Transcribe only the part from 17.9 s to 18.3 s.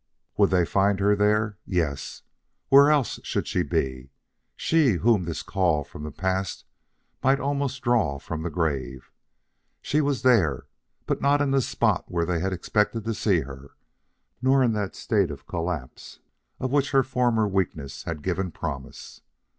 had